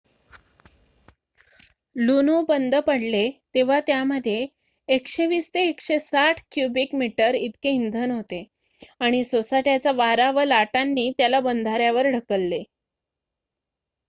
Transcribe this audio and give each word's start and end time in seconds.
लुनो 1.95 2.37
बंद 2.43 2.75
पडले 2.87 3.19
तेव्हा 3.53 3.79
त्यामध्ये 3.87 4.37
१२०-१६० 4.89 6.41
क्युबिक 6.51 6.95
मीटर 6.95 7.35
इतके 7.39 7.69
इंधन 7.71 8.11
होते 8.11 8.43
आणि 8.99 9.23
सोसाट्याचा 9.25 9.91
वारा 9.95 10.31
व 10.31 10.43
लाटांनी 10.45 11.09
त्याला 11.17 11.39
बंधाऱ्यावर 11.41 12.09
ढकलले 12.11 12.63